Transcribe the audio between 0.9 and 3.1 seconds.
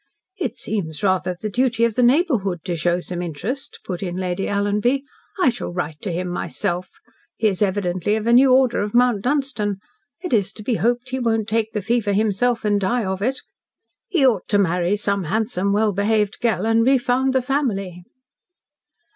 rather the duty of the neighbourhood to show